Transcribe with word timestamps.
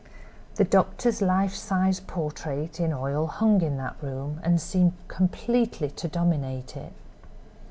The 0.55 0.63
doctor's 0.63 1.21
life 1.21 1.53
size 1.53 1.99
portrait 1.99 2.79
in 2.79 2.91
oil 2.91 3.27
hung 3.27 3.61
in 3.61 3.77
that 3.77 3.97
room, 4.01 4.39
and 4.41 4.59
seemed 4.59 4.93
completely 5.07 5.91
to 5.91 6.07
dominate 6.07 6.75
it. 6.75 6.93